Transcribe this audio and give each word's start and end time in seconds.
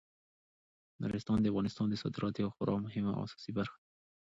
نورستان 1.01 1.37
د 1.41 1.45
افغانستان 1.51 1.87
د 1.89 1.95
صادراتو 2.03 2.41
یوه 2.43 2.53
خورا 2.55 2.75
مهمه 2.85 3.11
او 3.15 3.23
اساسي 3.27 3.51
برخه 3.57 3.77
ده. 3.79 3.83